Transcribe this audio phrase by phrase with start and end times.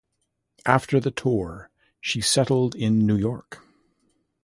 [0.65, 1.69] After the tour,
[1.99, 3.61] she settled in New York.